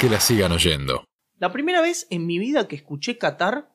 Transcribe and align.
que 0.00 0.08
la 0.10 0.20
sigan 0.20 0.52
oyendo. 0.52 1.04
La 1.38 1.52
primera 1.52 1.80
vez 1.80 2.06
en 2.10 2.26
mi 2.26 2.38
vida 2.38 2.68
que 2.68 2.76
escuché 2.76 3.18
Qatar, 3.18 3.74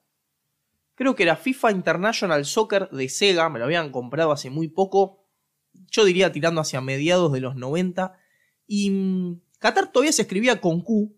creo 0.95 1.15
que 1.15 1.23
era 1.23 1.35
FIFA 1.35 1.71
International 1.71 2.45
Soccer 2.45 2.89
de 2.89 3.09
Sega, 3.09 3.49
me 3.49 3.59
lo 3.59 3.65
habían 3.65 3.91
comprado 3.91 4.31
hace 4.31 4.49
muy 4.49 4.67
poco, 4.67 5.27
yo 5.73 6.05
diría 6.05 6.31
tirando 6.31 6.61
hacia 6.61 6.81
mediados 6.81 7.31
de 7.31 7.39
los 7.39 7.55
90, 7.55 8.13
y 8.67 8.89
mm, 8.91 9.41
Qatar 9.59 9.91
todavía 9.91 10.11
se 10.11 10.23
escribía 10.23 10.61
con 10.61 10.81
Q, 10.81 11.15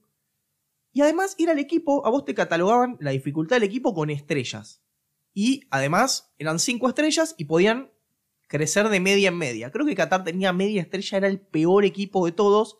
y 0.93 1.01
además 1.01 1.35
era 1.37 1.51
el 1.51 1.59
equipo, 1.59 2.05
a 2.05 2.09
vos 2.09 2.23
te 2.23 2.35
catalogaban 2.35 2.97
la 2.99 3.11
dificultad 3.11 3.55
del 3.55 3.63
equipo 3.63 3.93
con 3.95 4.09
estrellas. 4.09 4.83
Y 5.33 5.61
además 5.71 6.31
eran 6.37 6.59
cinco 6.59 6.87
estrellas 6.87 7.33
y 7.37 7.45
podían 7.45 7.91
crecer 8.47 8.87
de 8.89 8.99
media 8.99 9.29
en 9.29 9.37
media. 9.37 9.71
Creo 9.71 9.87
que 9.87 9.95
Qatar 9.95 10.23
tenía 10.23 10.53
media 10.53 10.83
estrella, 10.83 11.17
era 11.17 11.27
el 11.27 11.41
peor 11.41 11.83
equipo 11.83 12.23
de 12.27 12.31
todos. 12.31 12.77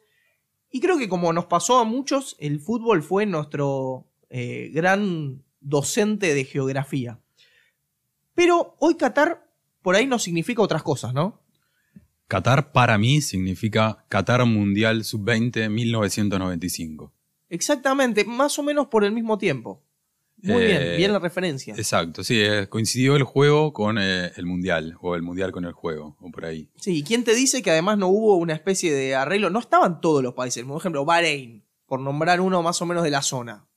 Y 0.76 0.80
creo 0.80 0.98
que 0.98 1.08
como 1.08 1.32
nos 1.34 1.46
pasó 1.46 1.78
a 1.78 1.84
muchos, 1.84 2.36
el 2.40 2.60
fútbol 2.60 3.04
fue 3.04 3.28
nuestro 3.28 4.08
eh, 4.32 4.72
gran 4.74 5.44
docente 5.62 6.34
de 6.34 6.46
geografía. 6.46 7.20
Pero 8.34 8.76
hoy 8.80 8.96
Qatar 8.96 9.48
por 9.84 9.96
ahí 9.96 10.08
no 10.08 10.18
significa 10.18 10.64
otras 10.64 10.82
cosas, 10.82 11.14
¿no? 11.14 11.40
Qatar 12.28 12.72
para 12.72 12.98
mí 12.98 13.22
significa 13.22 14.04
Qatar 14.10 14.44
Mundial 14.46 15.04
Sub-20 15.04 15.70
1995. 15.70 17.14
Exactamente, 17.50 18.26
más 18.26 18.58
o 18.58 18.64
menos 18.64 18.88
por 18.88 19.04
el 19.04 19.12
mismo 19.12 19.38
tiempo. 19.38 19.84
Muy 20.44 20.66
bien, 20.66 20.82
Eh, 20.82 20.98
bien 20.98 21.14
la 21.14 21.20
referencia. 21.20 21.74
Exacto, 21.74 22.24
sí, 22.24 22.42
eh, 22.42 22.68
coincidió 22.68 23.16
el 23.16 23.24
juego 23.24 23.72
con 23.72 23.98
eh, 23.98 24.32
el 24.36 24.46
Mundial, 24.46 24.98
o 25.02 25.16
el 25.16 25.22
Mundial 25.22 25.54
con 25.54 25.64
el 25.64 25.72
juego, 25.72 26.18
o 26.20 26.32
por 26.32 26.46
ahí. 26.46 26.70
Sí, 26.76 26.98
¿y 26.98 27.04
quién 27.04 27.24
te 27.24 27.34
dice 27.34 27.62
que 27.62 27.72
además 27.72 27.98
no 27.98 28.10
hubo 28.10 28.36
una 28.36 28.54
especie 28.54 28.94
de 28.94 29.16
arreglo? 29.16 29.50
No 29.50 29.60
estaban 29.60 30.02
todos 30.02 30.22
los 30.22 30.34
países, 30.34 30.66
por 30.66 30.78
ejemplo, 30.78 31.06
Bahrein, 31.06 31.64
por 31.86 32.02
nombrar 32.02 32.42
uno 32.42 32.62
más 32.62 32.82
o 32.82 32.86
menos 32.86 33.04
de 33.04 33.10
la 33.10 33.22
zona. 33.22 33.68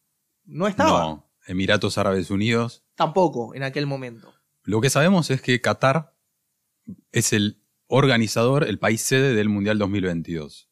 No 0.44 0.66
estaba. 0.66 1.00
No, 1.00 1.30
Emiratos 1.46 1.98
Árabes 1.98 2.30
Unidos. 2.30 2.84
Tampoco 2.96 3.54
en 3.54 3.62
aquel 3.62 3.86
momento. 3.86 4.34
Lo 4.64 4.80
que 4.80 4.90
sabemos 4.90 5.30
es 5.30 5.40
que 5.40 5.60
Qatar 5.60 6.14
es 7.12 7.32
el 7.32 7.62
organizador, 7.86 8.64
el 8.64 8.80
país 8.80 9.02
sede 9.02 9.34
del 9.34 9.48
Mundial 9.48 9.78
2022. 9.78 10.68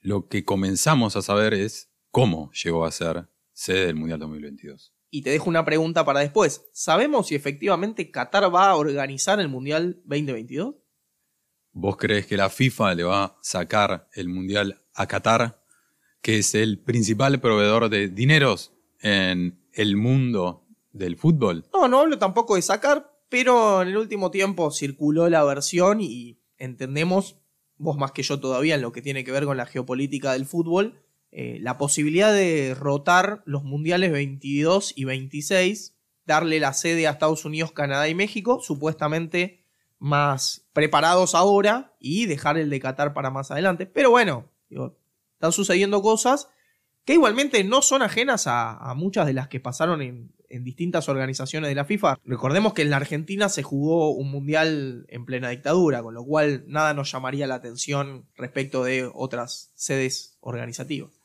Lo 0.00 0.28
que 0.28 0.44
comenzamos 0.44 1.16
a 1.16 1.22
saber 1.22 1.54
es 1.54 1.90
cómo 2.12 2.52
llegó 2.52 2.84
a 2.84 2.92
ser 2.92 3.28
sede 3.52 3.86
del 3.86 3.96
Mundial 3.96 4.20
2022. 4.20 4.94
Y 5.10 5.22
te 5.22 5.30
dejo 5.30 5.48
una 5.48 5.64
pregunta 5.64 6.04
para 6.04 6.20
después. 6.20 6.68
¿Sabemos 6.72 7.28
si 7.28 7.34
efectivamente 7.34 8.10
Qatar 8.10 8.54
va 8.54 8.70
a 8.70 8.76
organizar 8.76 9.40
el 9.40 9.48
Mundial 9.48 10.00
2022? 10.04 10.74
¿Vos 11.72 11.96
crees 11.96 12.26
que 12.26 12.36
la 12.36 12.50
FIFA 12.50 12.94
le 12.94 13.04
va 13.04 13.24
a 13.24 13.38
sacar 13.40 14.08
el 14.12 14.28
Mundial 14.28 14.82
a 14.94 15.06
Qatar, 15.06 15.62
que 16.20 16.38
es 16.38 16.54
el 16.54 16.82
principal 16.82 17.40
proveedor 17.40 17.88
de 17.88 18.08
dineros 18.08 18.72
en 19.00 19.64
el 19.72 19.96
mundo 19.96 20.66
del 20.92 21.16
fútbol? 21.16 21.64
No, 21.72 21.88
no 21.88 22.00
hablo 22.00 22.18
tampoco 22.18 22.56
de 22.56 22.62
sacar, 22.62 23.18
pero 23.28 23.82
en 23.82 23.88
el 23.88 23.96
último 23.96 24.30
tiempo 24.30 24.70
circuló 24.70 25.28
la 25.28 25.44
versión 25.44 26.00
y 26.00 26.40
entendemos, 26.56 27.36
vos 27.76 27.96
más 27.96 28.12
que 28.12 28.22
yo 28.22 28.40
todavía 28.40 28.74
en 28.74 28.82
lo 28.82 28.92
que 28.92 29.02
tiene 29.02 29.24
que 29.24 29.32
ver 29.32 29.44
con 29.44 29.56
la 29.56 29.66
geopolítica 29.66 30.32
del 30.32 30.46
fútbol, 30.46 31.00
eh, 31.30 31.58
la 31.60 31.76
posibilidad 31.76 32.32
de 32.32 32.74
rotar 32.74 33.42
los 33.44 33.62
mundiales 33.62 34.12
22 34.12 34.94
y 34.96 35.04
26, 35.04 35.94
darle 36.24 36.58
la 36.58 36.72
sede 36.72 37.06
a 37.06 37.10
Estados 37.10 37.44
Unidos, 37.44 37.72
Canadá 37.72 38.08
y 38.08 38.14
México, 38.14 38.60
supuestamente 38.62 39.64
más 39.98 40.66
preparados 40.72 41.34
ahora, 41.34 41.94
y 41.98 42.26
dejar 42.26 42.56
el 42.56 42.70
de 42.70 42.80
Qatar 42.80 43.12
para 43.12 43.30
más 43.30 43.50
adelante. 43.50 43.84
Pero 43.86 44.10
bueno, 44.10 44.50
están 44.70 45.52
sucediendo 45.52 46.00
cosas 46.00 46.48
que 47.04 47.14
igualmente 47.14 47.62
no 47.64 47.82
son 47.82 48.02
ajenas 48.02 48.44
a, 48.46 48.92
muchas 48.94 49.26
de 49.26 49.32
las 49.32 49.48
que 49.48 49.60
pasaron 49.60 50.02
en 50.02 50.64
distintas 50.64 51.08
organizaciones 51.08 51.68
de 51.68 51.74
la 51.74 51.84
FIFA. 51.84 52.18
Recordemos 52.24 52.74
que 52.74 52.82
en 52.82 52.90
la 52.90 52.96
Argentina 52.96 53.48
se 53.48 53.62
jugó 53.62 54.10
un 54.10 54.30
mundial 54.30 55.06
en 55.08 55.24
plena 55.24 55.50
dictadura, 55.50 56.02
con 56.02 56.14
lo 56.14 56.24
cual 56.24 56.64
nada 56.68 56.94
nos 56.94 57.10
llamaría 57.10 57.46
la 57.46 57.56
atención 57.56 58.26
respecto 58.36 58.84
de 58.84 59.10
otras 59.12 59.72
sedes 59.74 60.36
organizativas. 60.40 61.17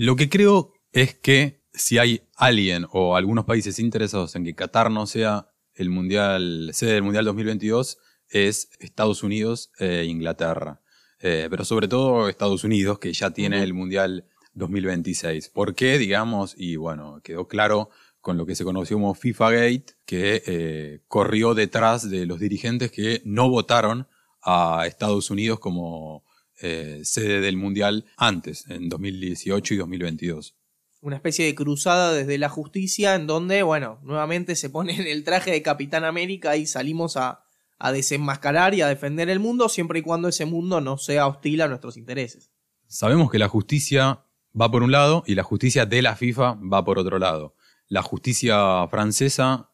Lo 0.00 0.14
que 0.14 0.28
creo 0.28 0.74
es 0.92 1.16
que 1.16 1.64
si 1.72 1.98
hay 1.98 2.22
alguien 2.36 2.86
o 2.92 3.16
algunos 3.16 3.46
países 3.46 3.80
interesados 3.80 4.36
en 4.36 4.44
que 4.44 4.54
Qatar 4.54 4.92
no 4.92 5.08
sea 5.08 5.48
el 5.74 5.90
mundial, 5.90 6.70
sede 6.72 6.92
del 6.92 7.02
Mundial 7.02 7.24
2022, 7.24 7.98
es 8.28 8.70
Estados 8.78 9.24
Unidos 9.24 9.72
e 9.80 10.04
Inglaterra. 10.04 10.80
Eh, 11.18 11.48
pero 11.50 11.64
sobre 11.64 11.88
todo 11.88 12.28
Estados 12.28 12.62
Unidos, 12.62 13.00
que 13.00 13.12
ya 13.12 13.30
tiene 13.30 13.60
el 13.64 13.74
Mundial 13.74 14.24
2026. 14.54 15.48
¿Por 15.48 15.74
qué? 15.74 15.98
Digamos, 15.98 16.54
y 16.56 16.76
bueno, 16.76 17.20
quedó 17.24 17.48
claro 17.48 17.90
con 18.20 18.36
lo 18.36 18.46
que 18.46 18.54
se 18.54 18.62
conoció 18.62 18.98
como 18.98 19.14
FIFA 19.14 19.50
Gate, 19.50 19.86
que 20.06 20.44
eh, 20.46 21.00
corrió 21.08 21.54
detrás 21.54 22.08
de 22.08 22.24
los 22.24 22.38
dirigentes 22.38 22.92
que 22.92 23.20
no 23.24 23.50
votaron 23.50 24.06
a 24.42 24.84
Estados 24.86 25.32
Unidos 25.32 25.58
como 25.58 26.22
eh, 26.60 27.00
sede 27.04 27.40
del 27.40 27.56
Mundial 27.56 28.06
antes, 28.16 28.64
en 28.68 28.88
2018 28.88 29.74
y 29.74 29.76
2022. 29.76 30.54
Una 31.00 31.16
especie 31.16 31.46
de 31.46 31.54
cruzada 31.54 32.12
desde 32.12 32.38
la 32.38 32.48
justicia 32.48 33.14
en 33.14 33.26
donde, 33.26 33.62
bueno, 33.62 34.00
nuevamente 34.02 34.56
se 34.56 34.68
pone 34.68 34.94
en 34.94 35.06
el 35.06 35.24
traje 35.24 35.50
de 35.52 35.62
Capitán 35.62 36.04
América 36.04 36.56
y 36.56 36.66
salimos 36.66 37.16
a, 37.16 37.44
a 37.78 37.92
desenmascarar 37.92 38.74
y 38.74 38.82
a 38.82 38.88
defender 38.88 39.28
el 39.30 39.38
mundo 39.38 39.68
siempre 39.68 40.00
y 40.00 40.02
cuando 40.02 40.28
ese 40.28 40.44
mundo 40.44 40.80
no 40.80 40.98
sea 40.98 41.26
hostil 41.26 41.62
a 41.62 41.68
nuestros 41.68 41.96
intereses. 41.96 42.50
Sabemos 42.86 43.30
que 43.30 43.38
la 43.38 43.48
justicia 43.48 44.24
va 44.60 44.70
por 44.70 44.82
un 44.82 44.90
lado 44.90 45.22
y 45.26 45.34
la 45.34 45.42
justicia 45.42 45.86
de 45.86 46.02
la 46.02 46.16
FIFA 46.16 46.58
va 46.72 46.84
por 46.84 46.98
otro 46.98 47.18
lado. 47.18 47.54
La 47.86 48.02
justicia 48.02 48.86
francesa 48.88 49.70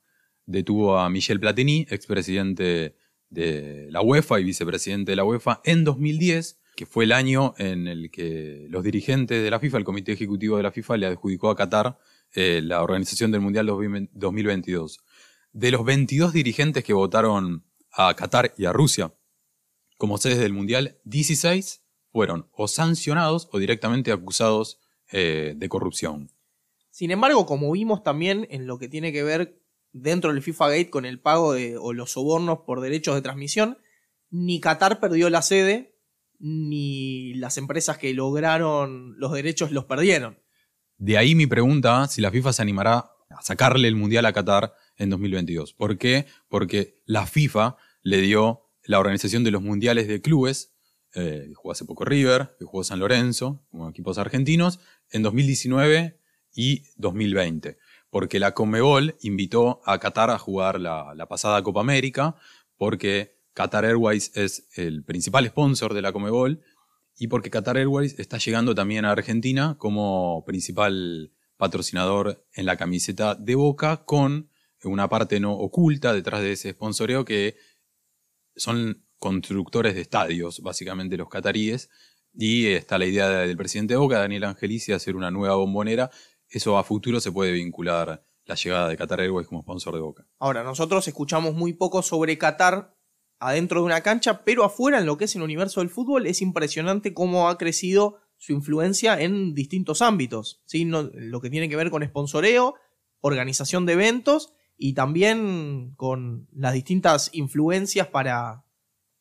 detuvo 0.46 0.98
a 0.98 1.08
Michel 1.08 1.40
Platini, 1.40 1.86
expresidente 1.88 2.96
de 3.30 3.88
la 3.90 4.02
UEFA 4.02 4.40
y 4.40 4.44
vicepresidente 4.44 5.12
de 5.12 5.16
la 5.16 5.24
UEFA, 5.24 5.60
en 5.64 5.84
2010, 5.84 6.60
que 6.76 6.86
fue 6.86 7.04
el 7.04 7.12
año 7.12 7.54
en 7.58 7.86
el 7.86 8.10
que 8.10 8.66
los 8.68 8.82
dirigentes 8.82 9.42
de 9.42 9.50
la 9.50 9.60
FIFA, 9.60 9.78
el 9.78 9.84
comité 9.84 10.12
ejecutivo 10.12 10.56
de 10.56 10.62
la 10.62 10.72
FIFA, 10.72 10.96
le 10.96 11.06
adjudicó 11.06 11.50
a 11.50 11.56
Qatar 11.56 11.98
eh, 12.32 12.60
la 12.62 12.82
organización 12.82 13.30
del 13.30 13.40
Mundial 13.40 13.66
2022. 13.66 15.00
De 15.52 15.70
los 15.70 15.84
22 15.84 16.32
dirigentes 16.32 16.82
que 16.84 16.92
votaron 16.92 17.64
a 17.92 18.14
Qatar 18.14 18.54
y 18.56 18.64
a 18.64 18.72
Rusia 18.72 19.12
como 19.96 20.18
sedes 20.18 20.38
del 20.38 20.52
Mundial, 20.52 20.98
16 21.04 21.82
fueron 22.12 22.48
o 22.52 22.68
sancionados 22.68 23.48
o 23.52 23.58
directamente 23.58 24.12
acusados 24.12 24.80
eh, 25.10 25.54
de 25.56 25.68
corrupción. 25.68 26.30
Sin 26.90 27.10
embargo, 27.10 27.46
como 27.46 27.72
vimos 27.72 28.02
también 28.02 28.46
en 28.50 28.66
lo 28.66 28.78
que 28.78 28.88
tiene 28.88 29.12
que 29.12 29.22
ver 29.22 29.60
dentro 29.92 30.32
del 30.32 30.42
FIFA 30.42 30.68
Gate 30.68 30.90
con 30.90 31.04
el 31.06 31.20
pago 31.20 31.52
de, 31.52 31.76
o 31.76 31.92
los 31.92 32.12
sobornos 32.12 32.60
por 32.66 32.80
derechos 32.80 33.14
de 33.14 33.22
transmisión, 33.22 33.78
ni 34.30 34.60
Qatar 34.60 35.00
perdió 35.00 35.30
la 35.30 35.42
sede, 35.42 35.93
ni 36.38 37.34
las 37.34 37.58
empresas 37.58 37.98
que 37.98 38.12
lograron 38.14 39.18
los 39.18 39.32
derechos 39.32 39.70
los 39.70 39.84
perdieron. 39.84 40.38
De 40.98 41.18
ahí 41.18 41.34
mi 41.34 41.46
pregunta 41.46 42.06
si 42.06 42.20
la 42.20 42.30
FIFA 42.30 42.52
se 42.52 42.62
animará 42.62 43.10
a 43.30 43.42
sacarle 43.42 43.88
el 43.88 43.96
Mundial 43.96 44.26
a 44.26 44.32
Qatar 44.32 44.74
en 44.96 45.10
2022. 45.10 45.72
¿Por 45.74 45.98
qué? 45.98 46.26
Porque 46.48 47.00
la 47.04 47.26
FIFA 47.26 47.76
le 48.02 48.20
dio 48.20 48.70
la 48.84 48.98
organización 48.98 49.44
de 49.44 49.50
los 49.50 49.62
Mundiales 49.62 50.06
de 50.08 50.20
Clubes, 50.20 50.74
eh, 51.14 51.46
que 51.48 51.54
jugó 51.54 51.72
hace 51.72 51.84
poco 51.84 52.04
River, 52.04 52.54
que 52.58 52.64
jugó 52.64 52.84
San 52.84 52.98
Lorenzo, 52.98 53.64
como 53.70 53.88
equipos 53.88 54.18
argentinos, 54.18 54.80
en 55.10 55.22
2019 55.22 56.20
y 56.52 56.84
2020. 56.96 57.78
Porque 58.10 58.38
la 58.38 58.52
Comebol 58.52 59.16
invitó 59.20 59.80
a 59.86 59.98
Qatar 59.98 60.30
a 60.30 60.38
jugar 60.38 60.80
la, 60.80 61.14
la 61.14 61.26
pasada 61.26 61.62
Copa 61.62 61.80
América, 61.80 62.36
porque 62.76 63.33
Qatar 63.54 63.84
Airways 63.84 64.32
es 64.36 64.68
el 64.76 65.04
principal 65.04 65.46
sponsor 65.46 65.94
de 65.94 66.02
la 66.02 66.12
Comebol 66.12 66.62
y 67.16 67.28
porque 67.28 67.50
Qatar 67.50 67.76
Airways 67.76 68.18
está 68.18 68.38
llegando 68.38 68.74
también 68.74 69.04
a 69.04 69.12
Argentina 69.12 69.76
como 69.78 70.44
principal 70.44 71.32
patrocinador 71.56 72.44
en 72.52 72.66
la 72.66 72.76
camiseta 72.76 73.34
de 73.36 73.54
Boca 73.54 74.04
con 74.04 74.50
una 74.82 75.08
parte 75.08 75.40
no 75.40 75.54
oculta 75.54 76.12
detrás 76.12 76.42
de 76.42 76.52
ese 76.52 76.72
sponsoreo 76.72 77.24
que 77.24 77.56
son 78.56 79.04
constructores 79.18 79.94
de 79.94 80.02
estadios, 80.02 80.60
básicamente 80.60 81.16
los 81.16 81.28
cataríes, 81.28 81.88
y 82.34 82.66
está 82.66 82.98
la 82.98 83.06
idea 83.06 83.28
del 83.28 83.56
presidente 83.56 83.94
de 83.94 83.98
Boca, 83.98 84.18
Daniel 84.18 84.44
Angelici, 84.44 84.92
de 84.92 84.96
hacer 84.96 85.16
una 85.16 85.30
nueva 85.30 85.54
bombonera. 85.54 86.10
Eso 86.48 86.76
a 86.76 86.84
futuro 86.84 87.20
se 87.20 87.32
puede 87.32 87.52
vincular 87.52 88.24
la 88.44 88.54
llegada 88.54 88.88
de 88.88 88.96
Qatar 88.96 89.20
Airways 89.20 89.48
como 89.48 89.62
sponsor 89.62 89.94
de 89.94 90.00
Boca. 90.00 90.26
Ahora, 90.38 90.62
nosotros 90.62 91.08
escuchamos 91.08 91.54
muy 91.54 91.72
poco 91.72 92.02
sobre 92.02 92.36
Qatar 92.36 92.93
adentro 93.46 93.80
de 93.80 93.86
una 93.86 94.00
cancha, 94.00 94.44
pero 94.44 94.64
afuera 94.64 94.98
en 94.98 95.06
lo 95.06 95.16
que 95.16 95.24
es 95.26 95.36
el 95.36 95.42
universo 95.42 95.80
del 95.80 95.90
fútbol 95.90 96.26
es 96.26 96.40
impresionante 96.42 97.14
cómo 97.14 97.48
ha 97.48 97.58
crecido 97.58 98.16
su 98.36 98.52
influencia 98.52 99.20
en 99.20 99.54
distintos 99.54 100.02
ámbitos, 100.02 100.62
¿sí? 100.66 100.84
No- 100.84 101.10
lo 101.14 101.40
que 101.40 101.50
tiene 101.50 101.68
que 101.68 101.76
ver 101.76 101.90
con 101.90 102.04
sponsoreo, 102.04 102.74
organización 103.20 103.86
de 103.86 103.94
eventos 103.94 104.52
y 104.76 104.94
también 104.94 105.94
con 105.96 106.48
las 106.52 106.74
distintas 106.74 107.30
influencias 107.32 108.08
para, 108.08 108.64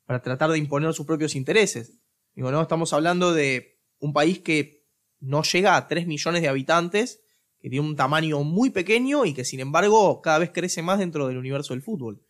para 0.05 0.21
tratar 0.21 0.49
de 0.51 0.57
imponer 0.57 0.93
sus 0.93 1.05
propios 1.05 1.35
intereses. 1.35 1.99
Digo, 2.35 2.51
¿no? 2.51 2.61
Estamos 2.61 2.91
hablando 2.93 3.33
de 3.33 3.79
un 3.99 4.11
país 4.13 4.39
que 4.39 4.83
no 5.19 5.43
llega 5.43 5.77
a 5.77 5.87
3 5.87 6.07
millones 6.07 6.41
de 6.41 6.49
habitantes, 6.49 7.21
que 7.59 7.69
tiene 7.69 7.85
un 7.87 7.95
tamaño 7.95 8.43
muy 8.43 8.71
pequeño 8.71 9.23
y 9.25 9.33
que 9.33 9.45
sin 9.45 9.61
embargo 9.61 10.21
cada 10.21 10.39
vez 10.39 10.49
crece 10.53 10.81
más 10.81 10.99
dentro 10.99 11.27
del 11.27 11.37
universo 11.37 11.73
del 11.73 11.81
fútbol. 11.81 12.21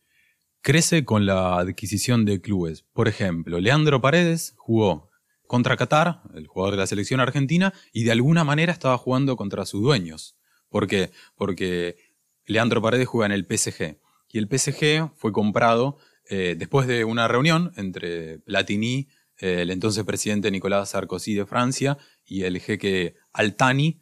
Crece 0.66 1.04
con 1.04 1.26
la 1.26 1.60
adquisición 1.60 2.24
de 2.24 2.40
clubes. 2.40 2.86
Por 2.94 3.10
ejemplo, 3.10 3.60
Leandro 3.60 4.00
Paredes 4.00 4.54
jugó 4.56 5.12
contra 5.46 5.76
Qatar, 5.76 6.22
el 6.36 6.48
jugador 6.48 6.76
de 6.76 6.78
la 6.80 6.88
selección 6.88 7.20
argentina, 7.20 7.74
y 7.92 8.06
de 8.06 8.14
alguna 8.14 8.46
manera 8.46 8.72
estaba 8.72 8.98
jugando 8.98 9.36
contra 9.36 9.66
sus 9.66 9.82
dueños. 9.82 10.38
¿Por 10.70 10.88
qué? 10.88 11.12
Porque 11.36 11.98
Leandro 12.46 12.82
Paredes 12.82 13.10
juega 13.10 13.26
en 13.26 13.34
el 13.34 13.46
PSG. 13.46 13.98
Y 14.30 14.38
el 14.38 14.48
PSG 14.48 15.12
fue 15.18 15.34
comprado 15.34 15.98
eh, 16.30 16.56
después 16.58 16.88
de 16.88 17.04
una 17.04 17.28
reunión 17.28 17.74
entre 17.76 18.40
Platini, 18.40 19.10
eh, 19.40 19.64
el 19.64 19.70
entonces 19.70 20.06
presidente 20.06 20.50
Nicolás 20.50 20.92
Sarkozy 20.92 21.34
de 21.34 21.46
Francia, 21.46 21.98
y 22.24 22.44
el 22.44 22.62
jeque 22.62 23.16
Altani, 23.34 24.00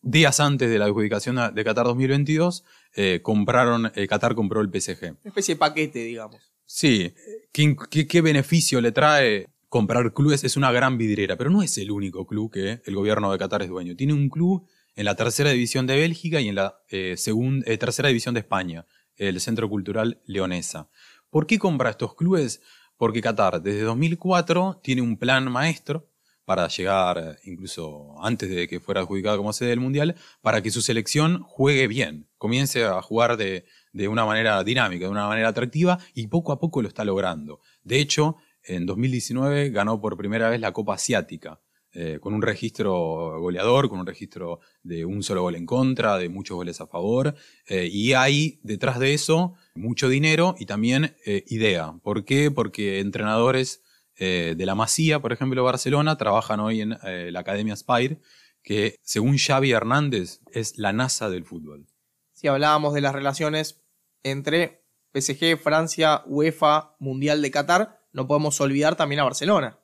días 0.00 0.40
antes 0.40 0.70
de 0.70 0.78
la 0.78 0.86
adjudicación 0.86 1.54
de 1.54 1.64
Qatar 1.64 1.86
2022, 1.86 2.64
eh, 2.94 3.20
compraron, 3.22 3.92
Qatar 4.08 4.34
compró 4.34 4.60
el 4.60 4.68
PSG. 4.68 5.04
Una 5.04 5.18
especie 5.24 5.54
de 5.54 5.58
paquete, 5.58 5.98
digamos. 6.00 6.52
Sí, 6.64 7.14
qué 7.52 8.20
beneficio 8.20 8.80
le 8.80 8.92
trae 8.92 9.46
comprar 9.68 10.12
clubes? 10.12 10.44
Es 10.44 10.56
una 10.56 10.72
gran 10.72 10.98
vidriera, 10.98 11.36
pero 11.36 11.50
no 11.50 11.62
es 11.62 11.76
el 11.78 11.90
único 11.90 12.26
club 12.26 12.52
que 12.52 12.80
el 12.84 12.94
gobierno 12.94 13.30
de 13.30 13.38
Qatar 13.38 13.62
es 13.62 13.68
dueño. 13.68 13.96
Tiene 13.96 14.14
un 14.14 14.28
club 14.28 14.66
en 14.96 15.04
la 15.04 15.14
tercera 15.14 15.50
división 15.50 15.86
de 15.86 15.96
Bélgica 15.96 16.40
y 16.40 16.48
en 16.48 16.56
la 16.56 16.80
eh, 16.90 17.16
eh, 17.16 17.78
tercera 17.78 18.08
división 18.08 18.34
de 18.34 18.40
España, 18.40 18.86
el 19.16 19.40
Centro 19.40 19.68
Cultural 19.68 20.20
Leonesa. 20.24 20.88
¿Por 21.30 21.46
qué 21.46 21.58
compra 21.58 21.90
estos 21.90 22.14
clubes? 22.14 22.62
Porque 22.96 23.20
Qatar 23.20 23.62
desde 23.62 23.82
2004 23.82 24.80
tiene 24.82 25.02
un 25.02 25.18
plan 25.18 25.50
maestro 25.50 26.07
para 26.48 26.66
llegar 26.68 27.38
incluso 27.44 28.14
antes 28.24 28.48
de 28.48 28.66
que 28.66 28.80
fuera 28.80 29.02
adjudicado 29.02 29.36
como 29.36 29.52
sede 29.52 29.68
del 29.68 29.80
Mundial, 29.80 30.14
para 30.40 30.62
que 30.62 30.70
su 30.70 30.80
selección 30.80 31.42
juegue 31.42 31.88
bien, 31.88 32.26
comience 32.38 32.86
a 32.86 33.02
jugar 33.02 33.36
de, 33.36 33.66
de 33.92 34.08
una 34.08 34.24
manera 34.24 34.64
dinámica, 34.64 35.04
de 35.04 35.10
una 35.10 35.28
manera 35.28 35.48
atractiva, 35.48 35.98
y 36.14 36.28
poco 36.28 36.52
a 36.52 36.58
poco 36.58 36.80
lo 36.80 36.88
está 36.88 37.04
logrando. 37.04 37.60
De 37.82 38.00
hecho, 38.00 38.36
en 38.62 38.86
2019 38.86 39.68
ganó 39.68 40.00
por 40.00 40.16
primera 40.16 40.48
vez 40.48 40.58
la 40.58 40.72
Copa 40.72 40.94
Asiática, 40.94 41.60
eh, 41.92 42.18
con 42.18 42.32
un 42.32 42.40
registro 42.40 43.38
goleador, 43.42 43.90
con 43.90 44.00
un 44.00 44.06
registro 44.06 44.60
de 44.82 45.04
un 45.04 45.22
solo 45.22 45.42
gol 45.42 45.54
en 45.54 45.66
contra, 45.66 46.16
de 46.16 46.30
muchos 46.30 46.56
goles 46.56 46.80
a 46.80 46.86
favor, 46.86 47.34
eh, 47.66 47.90
y 47.92 48.14
hay 48.14 48.58
detrás 48.62 48.98
de 48.98 49.12
eso 49.12 49.52
mucho 49.74 50.08
dinero 50.08 50.54
y 50.58 50.64
también 50.64 51.14
eh, 51.26 51.44
idea. 51.48 51.92
¿Por 52.02 52.24
qué? 52.24 52.50
Porque 52.50 53.00
entrenadores 53.00 53.82
de 54.18 54.66
la 54.66 54.74
Masía, 54.74 55.20
por 55.20 55.32
ejemplo, 55.32 55.62
Barcelona, 55.64 56.16
trabajan 56.16 56.60
hoy 56.60 56.80
en 56.80 56.98
la 57.32 57.40
Academia 57.40 57.76
Spire, 57.76 58.20
que 58.62 58.96
según 59.02 59.38
Xavi 59.38 59.72
Hernández 59.72 60.40
es 60.52 60.78
la 60.78 60.92
NASA 60.92 61.30
del 61.30 61.44
fútbol. 61.44 61.86
Si 62.32 62.48
hablábamos 62.48 62.94
de 62.94 63.00
las 63.00 63.14
relaciones 63.14 63.82
entre 64.22 64.84
PSG, 65.14 65.58
Francia, 65.58 66.22
UEFA, 66.26 66.94
Mundial 66.98 67.42
de 67.42 67.50
Qatar, 67.50 68.00
no 68.12 68.26
podemos 68.26 68.60
olvidar 68.60 68.96
también 68.96 69.20
a 69.20 69.24
Barcelona. 69.24 69.78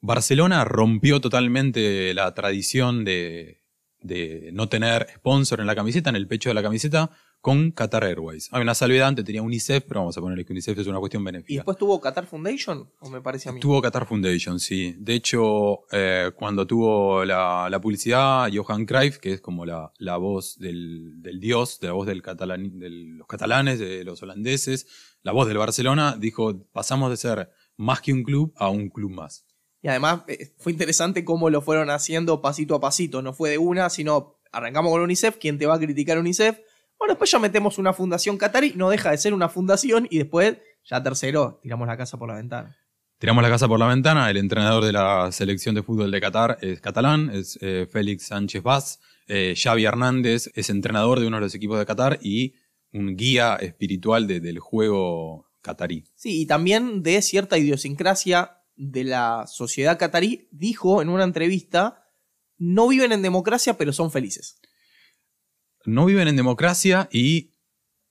Barcelona 0.00 0.64
rompió 0.64 1.20
totalmente 1.20 2.14
la 2.14 2.32
tradición 2.34 3.04
de, 3.04 3.59
no 4.02 4.68
tener 4.68 5.06
sponsor 5.16 5.60
en 5.60 5.66
la 5.66 5.74
camiseta, 5.74 6.10
en 6.10 6.16
el 6.16 6.26
pecho 6.26 6.50
de 6.50 6.54
la 6.54 6.62
camiseta, 6.62 7.10
con 7.40 7.70
Qatar 7.70 8.04
Airways. 8.04 8.48
Hay 8.52 8.60
una 8.60 8.74
salvedad, 8.74 9.08
antes 9.08 9.24
tenía 9.24 9.42
UNICEF, 9.42 9.84
pero 9.88 10.00
vamos 10.00 10.16
a 10.16 10.20
ponerle 10.20 10.44
que 10.44 10.52
UNICEF 10.52 10.78
es 10.78 10.86
una 10.86 10.98
cuestión 10.98 11.24
benéfica. 11.24 11.52
¿Y 11.52 11.56
después 11.56 11.78
tuvo 11.78 12.00
Qatar 12.00 12.26
Foundation? 12.26 12.90
¿O 13.00 13.08
me 13.08 13.20
parece 13.20 13.48
a 13.48 13.52
mí? 13.52 13.60
Tuvo 13.60 13.80
Qatar 13.80 14.06
Foundation, 14.06 14.60
sí. 14.60 14.94
De 14.98 15.14
hecho, 15.14 15.80
eh, 15.90 16.32
cuando 16.36 16.66
tuvo 16.66 17.24
la, 17.24 17.78
publicidad, 17.80 18.50
Johan 18.52 18.84
Cruyff, 18.84 19.18
que 19.18 19.32
es 19.34 19.40
como 19.40 19.64
la, 19.64 20.16
voz 20.18 20.58
del, 20.58 21.20
dios, 21.40 21.80
de 21.80 21.88
la 21.88 21.94
voz 21.94 22.06
del 22.06 22.20
catalán, 22.20 22.78
de 22.78 22.90
los 22.90 23.26
catalanes, 23.26 23.78
de 23.78 24.04
los 24.04 24.22
holandeses, 24.22 24.86
la 25.22 25.32
voz 25.32 25.48
del 25.48 25.58
Barcelona, 25.58 26.16
dijo, 26.18 26.66
pasamos 26.72 27.10
de 27.10 27.16
ser 27.16 27.50
más 27.76 28.02
que 28.02 28.12
un 28.12 28.22
club 28.22 28.52
a 28.56 28.68
un 28.68 28.90
club 28.90 29.10
más. 29.10 29.46
Y 29.82 29.88
además 29.88 30.22
eh, 30.28 30.52
fue 30.58 30.72
interesante 30.72 31.24
cómo 31.24 31.50
lo 31.50 31.62
fueron 31.62 31.90
haciendo 31.90 32.40
pasito 32.40 32.74
a 32.74 32.80
pasito. 32.80 33.22
No 33.22 33.32
fue 33.32 33.50
de 33.50 33.58
una, 33.58 33.90
sino 33.90 34.38
arrancamos 34.52 34.92
con 34.92 35.00
UNICEF. 35.00 35.36
¿Quién 35.38 35.58
te 35.58 35.66
va 35.66 35.74
a 35.74 35.78
criticar 35.78 36.18
UNICEF? 36.18 36.58
Bueno, 36.98 37.14
después 37.14 37.30
ya 37.30 37.38
metemos 37.38 37.78
una 37.78 37.92
fundación 37.92 38.36
Qatari. 38.36 38.74
No 38.76 38.90
deja 38.90 39.10
de 39.10 39.18
ser 39.18 39.32
una 39.32 39.48
fundación. 39.48 40.06
Y 40.10 40.18
después, 40.18 40.58
ya 40.84 41.02
tercero, 41.02 41.58
tiramos 41.62 41.88
la 41.88 41.96
casa 41.96 42.18
por 42.18 42.28
la 42.28 42.34
ventana. 42.34 42.76
Tiramos 43.18 43.42
la 43.42 43.50
casa 43.50 43.68
por 43.68 43.78
la 43.78 43.86
ventana. 43.86 44.30
El 44.30 44.36
entrenador 44.36 44.84
de 44.84 44.92
la 44.92 45.30
selección 45.32 45.74
de 45.74 45.82
fútbol 45.82 46.10
de 46.10 46.20
Qatar 46.20 46.58
es 46.60 46.80
catalán, 46.80 47.30
es 47.32 47.58
eh, 47.60 47.86
Félix 47.90 48.26
Sánchez 48.26 48.62
Vaz. 48.62 49.00
Eh, 49.28 49.54
Xavi 49.56 49.84
Hernández 49.84 50.50
es 50.54 50.70
entrenador 50.70 51.20
de 51.20 51.26
uno 51.26 51.36
de 51.36 51.42
los 51.42 51.54
equipos 51.54 51.78
de 51.78 51.86
Qatar 51.86 52.18
y 52.22 52.54
un 52.92 53.16
guía 53.16 53.56
espiritual 53.56 54.26
del 54.26 54.58
juego 54.58 55.46
catarí. 55.62 56.04
Sí, 56.14 56.42
y 56.42 56.46
también 56.46 57.02
de 57.02 57.20
cierta 57.22 57.58
idiosincrasia 57.58 58.59
de 58.80 59.04
la 59.04 59.46
sociedad 59.46 59.98
catarí, 59.98 60.48
dijo 60.52 61.02
en 61.02 61.10
una 61.10 61.24
entrevista, 61.24 62.08
no 62.56 62.88
viven 62.88 63.12
en 63.12 63.20
democracia, 63.20 63.76
pero 63.76 63.92
son 63.92 64.10
felices. 64.10 64.58
No 65.84 66.06
viven 66.06 66.28
en 66.28 66.36
democracia 66.36 67.06
y 67.12 67.52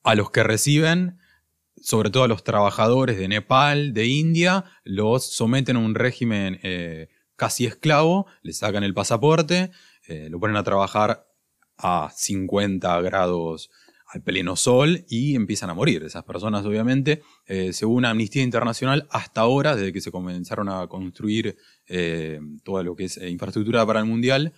a 0.04 0.13
los 0.13 0.30
que 0.30 0.44
reciben, 0.44 1.18
sobre 1.75 2.12
todo 2.12 2.24
a 2.24 2.27
los 2.27 2.44
trabajadores 2.44 3.18
de 3.18 3.27
Nepal, 3.27 3.94
de 3.94 4.06
India, 4.07 4.66
los 4.83 5.25
someten 5.25 5.75
a 5.75 5.80
un 5.80 5.95
régimen 5.95 6.60
eh, 6.62 7.10
casi 7.36 7.65
esclavo, 7.65 8.27
les 8.44 8.60
sacan 8.60 8.83
el 8.83 8.94
pasaporte, 8.94 9.72
eh, 10.07 10.30
lo 10.30 10.39
ponen 10.39 10.57
a 10.57 10.63
trabajar 10.63 11.27
a 11.77 12.12
50 12.15 13.01
grados 13.01 13.72
al 14.12 14.24
pleno 14.24 14.56
sol 14.56 15.06
y 15.08 15.36
empiezan 15.36 15.70
a 15.70 15.74
morir. 15.74 16.04
Esas 16.04 16.24
personas, 16.24 16.66
obviamente, 16.66 17.22
eh, 17.46 17.74
según 17.74 18.06
Amnistía 18.06 18.42
Internacional, 18.42 19.08
hasta 19.12 19.42
ahora, 19.42 19.76
desde 19.76 19.94
que 19.94 20.02
se 20.02 20.12
comenzaron 20.12 20.68
a 20.70 20.88
construir 20.88 21.58
eh, 21.88 22.40
todo 22.64 22.84
lo 22.84 22.96
que 22.96 23.06
es 23.06 23.18
eh, 23.18 23.30
infraestructura 23.30 23.86
para 23.86 24.00
el 24.00 24.06
Mundial, 24.06 24.54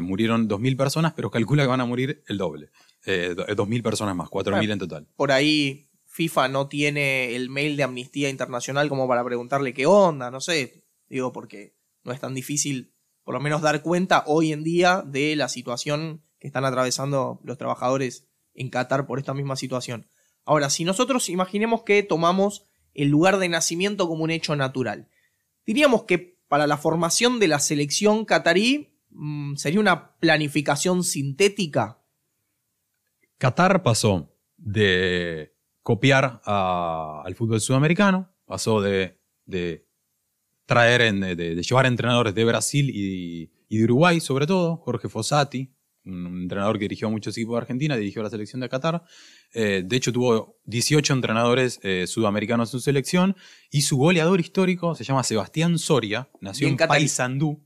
murieron 0.00 0.48
2.000 0.48 0.78
personas, 0.78 1.12
pero 1.12 1.30
calcula 1.30 1.62
que 1.62 1.68
van 1.68 1.82
a 1.82 1.84
morir 1.84 2.22
el 2.26 2.38
doble. 2.38 2.70
2.000 3.04 3.82
personas 3.82 4.16
más, 4.16 4.30
4.000 4.30 4.72
en 4.72 4.78
total. 4.78 5.06
Por 5.14 5.30
ahí 5.30 5.90
FIFA 6.06 6.48
no 6.48 6.68
tiene 6.68 7.36
el 7.36 7.50
mail 7.50 7.76
de 7.76 7.82
Amnistía 7.82 8.30
Internacional 8.30 8.88
como 8.88 9.06
para 9.06 9.22
preguntarle 9.24 9.74
qué 9.74 9.84
onda, 9.84 10.30
no 10.30 10.40
sé, 10.40 10.84
digo, 11.10 11.32
porque 11.34 11.76
no 12.02 12.12
es 12.12 12.20
tan 12.20 12.32
difícil 12.32 12.94
por 13.24 13.34
lo 13.34 13.40
menos 13.40 13.60
dar 13.60 13.82
cuenta 13.82 14.24
hoy 14.26 14.52
en 14.54 14.64
día 14.64 15.02
de 15.06 15.36
la 15.36 15.50
situación 15.50 16.24
que 16.38 16.46
están 16.46 16.64
atravesando 16.64 17.40
los 17.44 17.58
trabajadores 17.58 18.27
en 18.58 18.70
Qatar 18.70 19.06
por 19.06 19.18
esta 19.18 19.34
misma 19.34 19.56
situación. 19.56 20.06
Ahora, 20.44 20.68
si 20.68 20.84
nosotros 20.84 21.28
imaginemos 21.28 21.82
que 21.82 22.02
tomamos 22.02 22.64
el 22.94 23.08
lugar 23.08 23.38
de 23.38 23.48
nacimiento 23.48 24.08
como 24.08 24.24
un 24.24 24.30
hecho 24.30 24.56
natural, 24.56 25.08
diríamos 25.64 26.04
que 26.04 26.38
para 26.48 26.66
la 26.66 26.76
formación 26.76 27.38
de 27.38 27.48
la 27.48 27.60
selección 27.60 28.24
qatarí 28.24 28.94
mm, 29.10 29.54
sería 29.54 29.80
una 29.80 30.16
planificación 30.16 31.04
sintética. 31.04 32.00
Qatar 33.38 33.82
pasó 33.82 34.34
de 34.56 35.54
copiar 35.82 36.40
al 36.44 37.34
fútbol 37.36 37.60
sudamericano, 37.60 38.28
pasó 38.44 38.80
de, 38.80 39.16
traer, 40.66 41.14
de, 41.14 41.62
llevar 41.62 41.86
entrenadores 41.86 42.34
de 42.34 42.44
Brasil 42.44 42.90
y, 42.92 43.52
y 43.68 43.78
de 43.78 43.84
Uruguay, 43.84 44.20
sobre 44.20 44.46
todo, 44.46 44.76
Jorge 44.78 45.08
Fossati, 45.08 45.70
un 46.04 46.42
entrenador 46.42 46.78
que 46.78 46.84
dirigió 46.84 47.08
a 47.08 47.10
muchos 47.10 47.36
equipos 47.36 47.54
de 47.54 47.58
Argentina, 47.58 47.96
dirigió 47.96 48.20
a 48.20 48.24
la 48.24 48.30
selección 48.30 48.60
de 48.60 48.68
Qatar. 48.68 49.02
Eh, 49.52 49.82
de 49.84 49.96
hecho, 49.96 50.12
tuvo 50.12 50.58
18 50.64 51.12
entrenadores 51.12 51.80
eh, 51.82 52.06
sudamericanos 52.06 52.68
en 52.68 52.72
su 52.72 52.80
selección 52.80 53.36
y 53.70 53.82
su 53.82 53.96
goleador 53.96 54.40
histórico 54.40 54.94
se 54.94 55.04
llama 55.04 55.22
Sebastián 55.22 55.78
Soria, 55.78 56.28
nació 56.40 56.68
en, 56.68 56.76
Paysandú, 56.76 57.62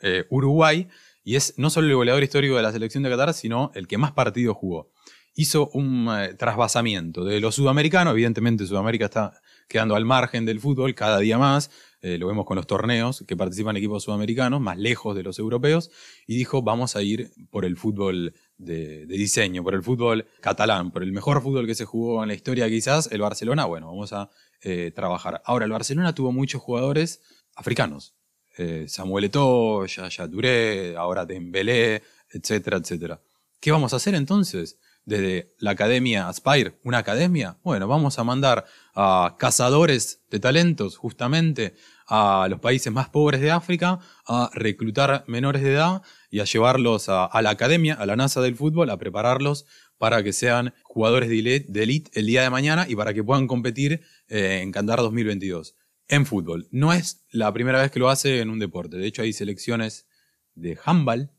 eh, 0.00 0.24
Uruguay, 0.30 0.88
y 1.22 1.36
es 1.36 1.54
no 1.56 1.70
solo 1.70 1.88
el 1.88 1.94
goleador 1.94 2.22
histórico 2.22 2.56
de 2.56 2.62
la 2.62 2.72
selección 2.72 3.02
de 3.02 3.10
Qatar, 3.10 3.34
sino 3.34 3.70
el 3.74 3.86
que 3.86 3.98
más 3.98 4.12
partidos 4.12 4.56
jugó. 4.56 4.90
Hizo 5.36 5.68
un 5.70 6.08
trasvasamiento 6.38 7.24
de 7.24 7.40
los 7.40 7.56
sudamericanos, 7.56 8.12
evidentemente 8.12 8.66
Sudamérica 8.66 9.06
está 9.06 9.40
quedando 9.68 9.96
al 9.96 10.04
margen 10.04 10.44
del 10.44 10.60
fútbol 10.60 10.94
cada 10.94 11.18
día 11.18 11.38
más, 11.38 11.70
eh, 12.04 12.18
lo 12.18 12.26
vemos 12.26 12.44
con 12.44 12.56
los 12.56 12.66
torneos 12.66 13.24
que 13.26 13.34
participan 13.34 13.78
equipos 13.78 14.02
sudamericanos, 14.02 14.60
más 14.60 14.76
lejos 14.76 15.16
de 15.16 15.22
los 15.22 15.38
europeos, 15.38 15.90
y 16.26 16.36
dijo, 16.36 16.60
vamos 16.60 16.96
a 16.96 17.02
ir 17.02 17.30
por 17.48 17.64
el 17.64 17.78
fútbol 17.78 18.34
de, 18.58 19.06
diseño, 19.06 19.64
por 19.64 19.72
el 19.72 19.82
fútbol 19.82 20.26
catalán, 20.42 20.90
por 20.90 21.02
el 21.02 21.12
mejor 21.12 21.42
fútbol 21.42 21.66
que 21.66 21.74
se 21.74 21.86
jugó 21.86 22.22
en 22.22 22.28
la 22.28 22.34
historia 22.34 22.68
quizás, 22.68 23.10
el 23.10 23.22
Barcelona, 23.22 23.64
bueno, 23.64 23.86
vamos 23.86 24.12
a 24.12 24.28
eh, 24.60 24.92
trabajar. 24.94 25.40
Ahora, 25.46 25.64
el 25.64 25.72
Barcelona 25.72 26.14
tuvo 26.14 26.30
muchos 26.30 26.60
jugadores 26.60 27.22
africanos, 27.56 28.14
eh, 28.58 28.84
Samuel 28.86 29.24
Eto'o, 29.24 29.86
Yaya 29.86 30.28
Touré, 30.28 30.96
ahora 30.98 31.24
Dembélé, 31.24 32.02
etcétera, 32.30 32.76
etcétera. 32.76 33.22
¿Qué 33.60 33.72
vamos 33.72 33.94
a 33.94 33.96
hacer 33.96 34.14
entonces? 34.14 34.78
desde 35.04 35.54
la 35.58 35.72
academia 35.72 36.28
Aspire, 36.28 36.78
una 36.82 36.98
academia, 36.98 37.58
bueno, 37.62 37.86
vamos 37.86 38.18
a 38.18 38.24
mandar 38.24 38.64
a 38.94 39.36
cazadores 39.38 40.22
de 40.30 40.40
talentos, 40.40 40.96
justamente, 40.96 41.74
a 42.06 42.46
los 42.50 42.60
países 42.60 42.92
más 42.92 43.08
pobres 43.08 43.40
de 43.40 43.50
África 43.50 43.98
a 44.26 44.50
reclutar 44.54 45.24
menores 45.26 45.62
de 45.62 45.72
edad 45.72 46.02
y 46.30 46.40
a 46.40 46.44
llevarlos 46.44 47.08
a, 47.08 47.30
la 47.42 47.50
academia, 47.50 47.94
a 47.94 48.06
la 48.06 48.16
NASA 48.16 48.40
del 48.40 48.56
fútbol, 48.56 48.90
a 48.90 48.98
prepararlos 48.98 49.66
para 49.98 50.22
que 50.22 50.32
sean 50.32 50.74
jugadores 50.82 51.28
de 51.28 51.82
elite 51.82 52.10
el 52.14 52.26
día 52.26 52.42
de 52.42 52.50
mañana 52.50 52.86
y 52.88 52.96
para 52.96 53.14
que 53.14 53.24
puedan 53.24 53.46
competir 53.46 54.02
eh, 54.28 54.60
en 54.62 54.72
Qatar 54.72 54.98
2022 54.98 55.76
en 56.08 56.26
fútbol. 56.26 56.68
No 56.70 56.92
es 56.92 57.24
la 57.30 57.52
primera 57.52 57.80
vez 57.80 57.90
que 57.90 57.98
lo 57.98 58.08
hace 58.08 58.40
en 58.40 58.50
un 58.50 58.58
deporte. 58.58 58.96
De 58.96 59.06
hecho, 59.06 59.22
hay 59.22 59.32
selecciones 59.32 60.06
de 60.54 60.78
handball 60.84 61.30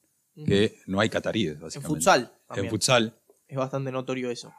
que 0.45 0.79
no 0.85 0.99
hay 0.99 1.09
cataríes, 1.09 1.59
básicamente. 1.59 1.87
En 1.87 1.95
futsal. 1.95 2.33
En 2.55 2.69
futsal. 2.69 3.19
Es 3.47 3.57
bastante 3.57 3.91
notorio 3.91 4.29
eso. 4.29 4.53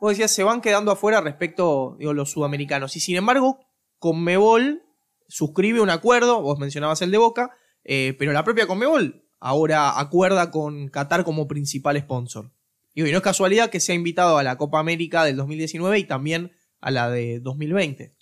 Vos 0.00 0.12
decías, 0.12 0.30
se 0.30 0.42
van 0.44 0.60
quedando 0.60 0.90
afuera 0.90 1.20
respecto, 1.20 1.96
digo, 1.98 2.14
los 2.14 2.30
sudamericanos. 2.30 2.96
Y 2.96 3.00
sin 3.00 3.16
embargo, 3.16 3.58
Conmebol 3.98 4.83
suscribe 5.28 5.80
un 5.80 5.90
acuerdo, 5.90 6.42
vos 6.42 6.58
mencionabas 6.58 7.02
el 7.02 7.10
de 7.10 7.18
Boca, 7.18 7.50
eh, 7.84 8.14
pero 8.18 8.32
la 8.32 8.44
propia 8.44 8.66
Conmebol 8.66 9.24
ahora 9.40 10.00
acuerda 10.00 10.50
con 10.50 10.88
Qatar 10.88 11.24
como 11.24 11.46
principal 11.46 11.98
sponsor. 12.00 12.50
y 12.94 13.02
no 13.02 13.08
es 13.08 13.20
casualidad 13.20 13.70
que 13.70 13.80
sea 13.80 13.94
invitado 13.94 14.38
a 14.38 14.42
la 14.42 14.56
Copa 14.56 14.78
América 14.78 15.24
del 15.24 15.36
2019 15.36 15.98
y 15.98 16.04
también 16.04 16.52
a 16.80 16.90
la 16.90 17.10
de 17.10 17.40
2020. 17.40 18.14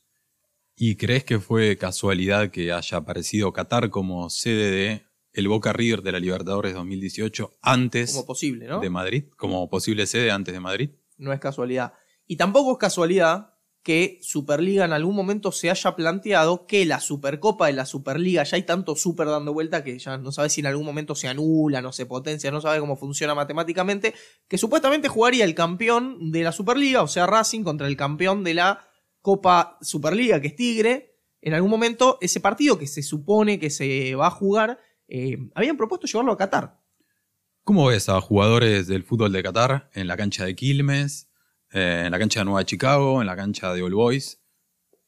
¿Y 0.77 0.97
crees 0.97 1.25
que 1.25 1.39
fue 1.39 1.77
casualidad 1.77 2.51
que 2.51 2.73
haya 2.73 2.99
aparecido 2.99 3.53
Qatar 3.53 3.91
como 3.91 4.31
sede 4.31 4.71
de 4.71 5.03
el 5.33 5.49
Boca 5.49 5.73
River 5.73 6.03
de 6.03 6.13
la 6.13 6.19
Libertadores 6.19 6.75
2018 6.75 7.59
antes 7.63 8.13
posible, 8.27 8.67
de 8.81 8.91
Madrid? 8.91 9.25
Como 9.37 9.69
posible 9.69 10.07
sede 10.07 10.31
antes 10.31 10.55
de 10.55 10.61
Madrid. 10.61 10.91
No 11.19 11.33
es 11.33 11.41
casualidad. 11.41 11.93
Y 12.27 12.37
tampoco 12.37 12.73
es 12.73 12.79
casualidad 12.79 13.52
que 13.83 14.21
Superliga 14.23 14.85
en 14.85 14.93
algún 14.93 15.17
momento 15.17 15.51
se 15.51 15.69
haya 15.69 15.97
planteado 15.97 16.67
que 16.67 16.87
la 16.87 17.01
Supercopa 17.01 17.67
de 17.67 17.73
la 17.73 17.85
Superliga, 17.85 18.45
ya 18.45 18.57
hay 18.57 18.63
tanto 18.63 18.95
super 18.95 19.27
dando 19.27 19.53
vuelta 19.53 19.83
que 19.83 19.99
ya 19.99 20.19
no 20.19 20.31
sabe 20.31 20.51
si 20.51 20.61
en 20.61 20.67
algún 20.67 20.87
momento 20.87 21.15
se 21.17 21.27
anula, 21.27 21.83
no 21.83 21.93
se 21.93 22.07
potencia, 22.07 22.51
no 22.53 22.61
sabe 22.61 22.79
cómo 22.79 22.97
funciona 22.97 23.35
matemáticamente, 23.35 24.15
que 24.47 24.59
supuestamente 24.59 25.09
jugaría 25.09 25.45
el 25.45 25.55
campeón 25.55 26.31
de 26.31 26.45
la 26.45 26.53
Superliga, 26.53 27.03
o 27.03 27.09
sea 27.09 27.27
Racing, 27.27 27.65
contra 27.65 27.89
el 27.89 27.97
campeón 27.97 28.45
de 28.45 28.55
la 28.55 28.87
Copa 29.21 29.79
Superliga, 29.81 30.41
que 30.41 30.49
es 30.49 30.57
Tigre. 30.57 31.17
En 31.41 31.55
algún 31.55 31.71
momento 31.71 32.19
ese 32.21 32.39
partido 32.39 32.79
que 32.79 32.87
se 32.87 33.03
supone 33.03 33.59
que 33.59 33.71
se 33.71 34.15
va 34.15 34.29
a 34.29 34.31
jugar, 34.31 34.79
eh, 35.09 35.39
habían 35.57 35.77
propuesto 35.77 36.07
llevarlo 36.07 36.33
a 36.33 36.37
Qatar. 36.37 36.81
¿Cómo 37.65 37.87
ves 37.87 38.09
a 38.09 38.21
jugadores 38.21 38.87
del 38.87 39.03
fútbol 39.03 39.33
de 39.33 39.43
Qatar 39.43 39.91
en 39.95 40.07
la 40.07 40.17
cancha 40.17 40.45
de 40.45 40.55
Quilmes? 40.55 41.32
Eh, 41.73 42.03
en 42.05 42.13
la 42.13 42.19
cancha 42.19 42.41
de 42.41 42.45
Nueva 42.45 42.67
Chicago, 42.67 43.23
en 43.23 43.27
la 43.27 43.35
cancha 43.35 43.73
de 43.73 43.83
All 43.83 43.95
Boys. 43.95 44.43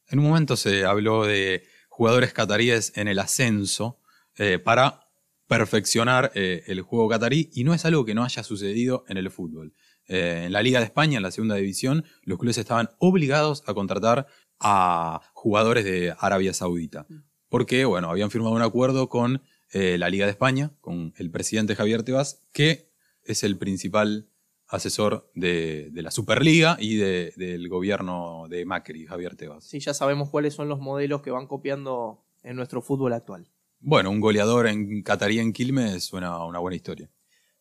En 0.09 0.19
un 0.19 0.27
momento 0.27 0.57
se 0.57 0.87
habló 0.87 1.27
de 1.27 1.67
jugadores 1.89 2.33
cataríes 2.33 2.97
en 2.97 3.07
el 3.07 3.19
ascenso 3.19 4.01
eh, 4.37 4.59
para 4.59 5.11
perfeccionar 5.47 6.33
eh, 6.35 6.63
el 6.67 6.81
juego 6.81 7.09
catarí 7.09 7.51
y 7.53 7.65
no 7.65 7.75
es 7.75 7.85
algo 7.85 8.07
que 8.07 8.15
no 8.15 8.25
haya 8.25 8.43
sucedido 8.43 9.05
en 9.09 9.19
el 9.19 9.31
fútbol. 9.31 9.75
en 10.07 10.53
la 10.53 10.63
Liga 10.63 10.81
de 10.81 10.87
España, 10.87 11.19
en 11.19 11.23
la 11.23 11.31
segunda 11.31 11.55
división, 11.57 12.05
los 12.23 12.39
clubes 12.39 12.57
estaban 12.57 12.91
obligados 12.99 13.63
a 13.67 13.75
contratar 13.75 14.27
a 14.59 15.21
jugadores 15.35 15.85
de 15.85 16.15
Arabia 16.19 16.55
Saudita. 16.55 17.07
Porque, 17.49 17.85
bueno, 17.85 18.11
habían 18.11 18.31
firmado 18.31 18.55
un 18.55 18.63
acuerdo 18.63 19.09
con 19.09 19.43
la 19.73 20.09
Liga 20.11 20.27
de 20.27 20.33
España, 20.33 20.73
con 20.81 21.15
el 21.17 21.31
presidente 21.31 21.75
Javier 21.75 22.03
Tebas, 22.03 22.43
que 22.53 22.91
es 23.23 23.45
el 23.45 23.57
principal 23.57 24.29
asesor 24.75 25.31
de, 25.35 25.91
la 25.95 26.11
Superliga 26.11 26.77
y 26.79 26.97
del 26.97 27.69
gobierno 27.69 28.47
de 28.49 28.65
Macri, 28.65 29.07
Javier 29.07 29.37
Tebas. 29.37 29.65
Sí, 29.65 29.81
ya 29.81 29.95
sabemos 29.95 30.31
cuáles 30.31 30.55
son 30.55 30.69
los 30.69 30.81
modelos 30.81 31.23
que 31.23 31.31
van 31.31 31.47
copiando 31.47 32.25
en 32.43 32.57
nuestro 32.57 32.83
fútbol 32.83 33.13
actual. 33.13 33.49
Bueno, 33.81 34.11
un 34.11 34.21
goleador 34.21 34.67
en 34.67 35.03
Qatarí 35.03 35.39
en 35.39 35.53
Quilmes 35.53 36.05
suena 36.05 36.45
una 36.45 36.59
buena 36.59 36.77
historia. 36.77 37.11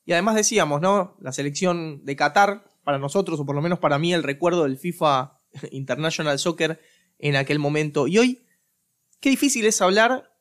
Y 0.05 0.13
además 0.13 0.35
decíamos, 0.35 0.81
¿no? 0.81 1.15
La 1.21 1.31
selección 1.31 2.03
de 2.03 2.15
Qatar, 2.15 2.65
para 2.83 2.97
nosotros, 2.97 3.39
o 3.39 3.45
por 3.45 3.55
lo 3.55 3.61
menos 3.61 3.79
para 3.79 3.99
mí, 3.99 4.13
el 4.13 4.23
recuerdo 4.23 4.63
del 4.63 4.77
FIFA 4.77 5.39
International 5.71 6.37
Soccer 6.39 6.81
en 7.19 7.35
aquel 7.35 7.59
momento. 7.59 8.07
Y 8.07 8.17
hoy, 8.17 8.45
qué 9.19 9.29
difícil 9.29 9.65
es 9.65 9.81
hablar 9.81 10.32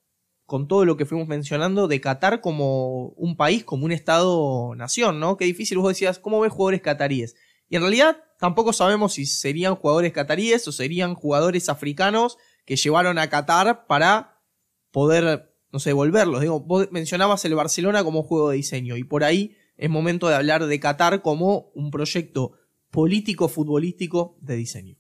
con 0.52 0.68
todo 0.68 0.85
lo 0.85 0.99
que 0.99 1.06
fuimos 1.06 1.28
mencionando, 1.28 1.88
de 1.88 2.02
Qatar 2.02 2.42
como 2.42 3.06
un 3.16 3.38
país, 3.38 3.64
como 3.64 3.87
un 3.87 3.92
Estado-nación, 3.92 5.18
¿no? 5.18 5.38
Qué 5.38 5.47
difícil 5.47 5.78
vos 5.78 5.88
decías, 5.88 6.18
¿cómo 6.18 6.40
ves 6.40 6.52
jugadores 6.52 6.82
cataríes? 6.82 7.37
Y 7.71 7.76
en 7.76 7.80
realidad 7.80 8.18
tampoco 8.38 8.75
sabemos 8.75 9.14
si 9.14 9.25
serían 9.25 9.76
jugadores 9.76 10.12
cataríes 10.12 10.68
o 10.68 10.73
serían 10.73 11.14
jugadores 11.14 11.71
africanos 11.71 12.37
que 12.66 12.76
llevaron 12.76 13.16
a 13.16 13.30
Qatar 13.30 13.87
para 13.87 14.42
poder, 14.90 15.56
no 15.73 15.78
sé, 15.78 15.94
volverlos. 15.94 16.42
Digo, 16.42 16.61
vos 16.61 16.87
mencionabas 16.90 17.42
el 17.47 17.54
Barcelona 17.54 18.04
como 18.04 18.23
juego 18.23 18.50
de 18.50 18.59
diseño 18.59 18.99
y 18.99 19.04
por 19.04 19.25
ahí 19.25 19.56
es 19.78 19.88
momento 19.88 20.28
de 20.28 20.35
hablar 20.35 20.66
de 20.66 20.80
Qatar 20.80 21.23
como 21.23 21.71
un 21.75 21.90
proyecto 21.90 22.52
político-futbolístico 22.90 24.37
de 24.42 24.56
diseño. 24.56 24.97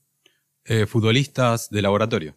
Eh, 0.64 0.86
futbolistas 0.86 1.68
de 1.68 1.82
laboratorio. 1.82 2.36